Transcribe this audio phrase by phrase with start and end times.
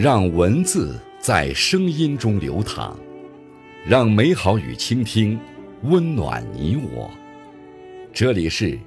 [0.00, 2.96] 让文字在声音中流淌，
[3.84, 5.36] 让美好与倾听
[5.82, 7.10] 温暖你我。
[8.12, 8.78] 这里是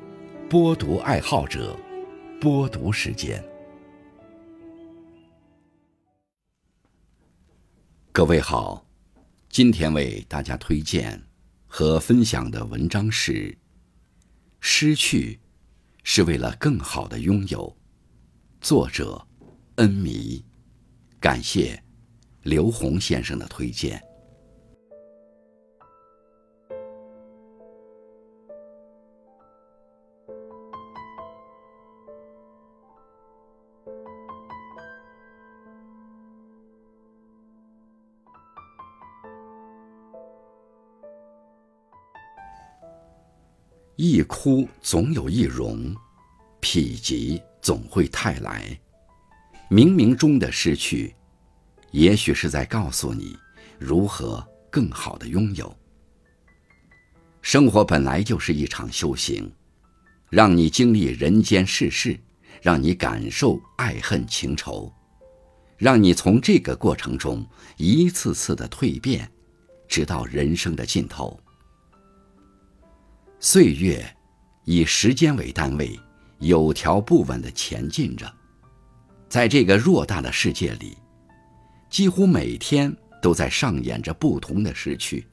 [0.49, 1.77] 播读爱好者
[2.39, 3.43] 播读时间。
[8.13, 8.85] 各位好，
[9.49, 11.21] 今天为大家推荐
[11.67, 13.57] 和分享的文章是：
[14.61, 15.41] 失去
[16.05, 17.75] 是为了更好的拥有。
[18.61, 19.27] 作者：
[19.75, 20.41] 恩迷。
[21.21, 21.79] 感谢
[22.41, 24.01] 刘洪先生的推荐。
[43.95, 45.93] 一哭总有一荣，
[46.63, 48.80] 否极总会泰来。
[49.71, 51.15] 冥冥中的失去，
[51.91, 53.37] 也许是在告诉你
[53.79, 55.73] 如何更好的拥有。
[57.41, 59.49] 生活本来就是一场修行，
[60.29, 62.19] 让你经历人间世事，
[62.61, 64.91] 让你感受爱恨情仇，
[65.77, 67.47] 让你从这个过程中
[67.77, 69.31] 一次次的蜕变，
[69.87, 71.39] 直到人生的尽头。
[73.39, 74.05] 岁月
[74.65, 75.97] 以时间为单位，
[76.39, 78.40] 有条不紊的前进着。
[79.31, 80.97] 在这个偌大的世界里，
[81.89, 85.25] 几乎每天都在上演着不同的失去：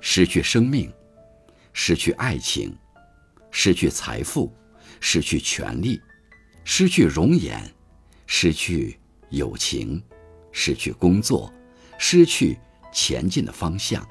[0.00, 0.90] 失去生命，
[1.74, 2.74] 失去爱情，
[3.50, 4.50] 失去财富，
[5.00, 6.00] 失去权利，
[6.64, 7.62] 失去容颜，
[8.26, 10.02] 失去友情，
[10.50, 11.52] 失去工作，
[11.98, 12.58] 失去
[12.90, 14.02] 前进的方向，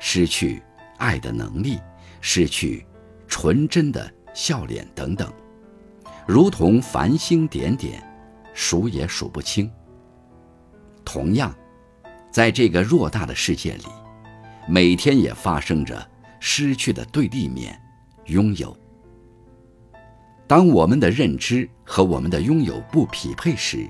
[0.00, 0.62] 失去
[0.96, 1.78] 爱的能力，
[2.22, 2.86] 失去
[3.28, 5.30] 纯真的笑脸等等。
[6.26, 8.02] 如同繁星点点，
[8.54, 9.70] 数也数不清。
[11.04, 11.54] 同样，
[12.30, 13.84] 在这个偌大的世界里，
[14.68, 17.80] 每天也发生着失去的对立面——
[18.26, 18.76] 拥有。
[20.46, 23.88] 当我们的认知和我们的拥有不匹配时，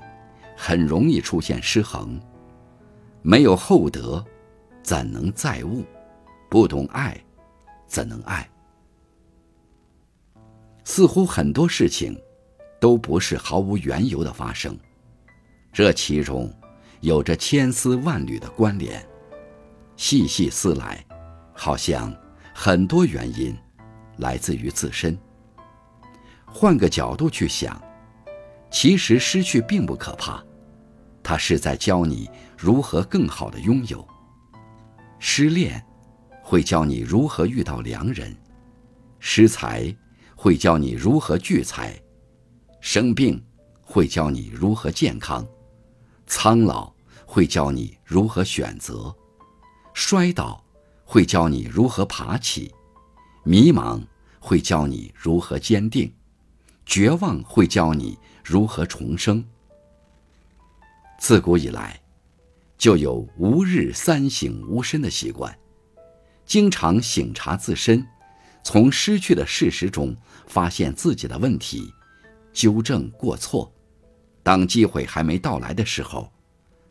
[0.55, 2.19] 很容易出现失衡。
[3.21, 4.23] 没有厚德，
[4.81, 5.83] 怎能载物？
[6.49, 7.15] 不懂爱，
[7.87, 8.49] 怎能爱？
[10.83, 12.19] 似乎很多事情。
[12.81, 14.75] 都不是毫无缘由的发生，
[15.71, 16.51] 这其中
[17.01, 19.07] 有着千丝万缕的关联。
[19.95, 21.05] 细细思来，
[21.53, 22.11] 好像
[22.55, 23.55] 很多原因
[24.17, 25.15] 来自于自身。
[26.47, 27.79] 换个角度去想，
[28.71, 30.43] 其实失去并不可怕，
[31.21, 32.27] 它是在教你
[32.57, 34.03] 如何更好的拥有。
[35.19, 35.85] 失恋
[36.41, 38.35] 会教你如何遇到良人，
[39.19, 39.95] 失财
[40.43, 42.01] 会教你如何聚财。
[42.79, 43.39] 生病
[43.79, 45.47] 会教你如何健康，
[46.25, 46.91] 苍老
[47.27, 49.15] 会教你如何选择，
[49.93, 50.65] 摔倒
[51.05, 52.73] 会教你如何爬起，
[53.43, 54.01] 迷茫
[54.39, 56.11] 会教你如何坚定，
[56.87, 59.45] 绝望会教你如何重生。
[61.19, 62.01] 自古以来，
[62.79, 65.55] 就有吾日三省吾身的习惯，
[66.47, 68.03] 经常省察自身，
[68.63, 70.15] 从失去的事实中
[70.47, 71.93] 发现自己的问题。
[72.53, 73.73] 纠正过错，
[74.43, 76.29] 当机会还没到来的时候，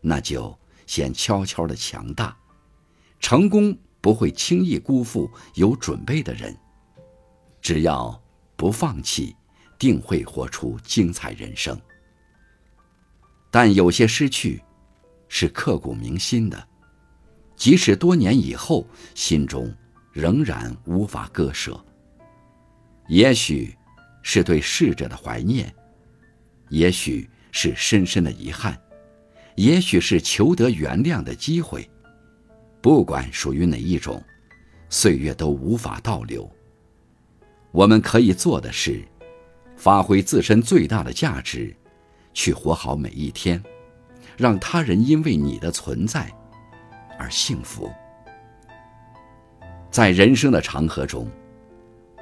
[0.01, 2.35] 那就先悄悄的强大。
[3.21, 6.57] 成功不会轻易辜负有准备的人，
[7.61, 8.19] 只要
[8.57, 9.37] 不放弃，
[9.79, 11.79] 定会活出精彩人生。
[13.51, 14.63] 但有些失去，
[15.29, 16.69] 是刻骨铭心的，
[17.55, 19.71] 即使多年以后，心中
[20.13, 21.79] 仍然无法割舍。
[23.09, 23.75] 也许。
[24.23, 25.75] 是对逝者的怀念，
[26.69, 28.79] 也许是深深的遗憾，
[29.55, 31.89] 也许是求得原谅的机会。
[32.83, 34.23] 不管属于哪一种，
[34.91, 36.47] 岁月都无法倒流。
[37.73, 39.03] 我们可以做的是，
[39.75, 41.75] 发挥自身最大的价值，
[42.35, 43.65] 去活好每一天，
[44.37, 46.31] 让他人因为你的存在
[47.19, 47.91] 而幸福。
[49.91, 51.29] 在人生的长河中。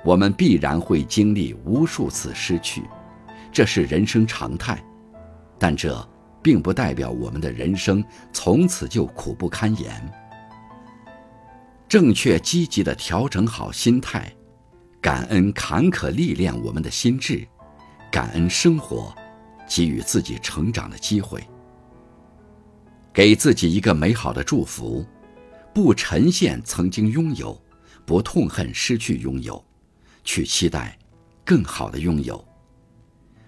[0.05, 2.83] 我们必然会经历无数次失去，
[3.53, 4.83] 这是人生常态，
[5.59, 6.09] 但这
[6.41, 9.93] 并不代表我们的人生从此就苦不堪言。
[11.89, 14.33] 正确积极的调整好心态，
[15.01, 17.47] 感恩坎坷历练我们的心智，
[18.11, 19.13] 感恩生活
[19.67, 21.43] 给予自己成长的机会，
[23.13, 25.05] 给自己一个美好的祝福：
[25.81, 27.57] 不沉陷曾经拥有，
[28.05, 29.65] 不痛恨失去拥有。
[30.25, 30.99] 去期待
[31.45, 32.45] 更好的拥有。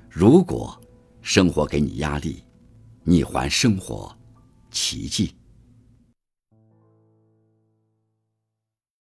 [0.09, 0.81] 如果
[1.23, 2.45] 生活给你压力，
[3.03, 4.17] 你还生活
[4.71, 5.35] 奇迹。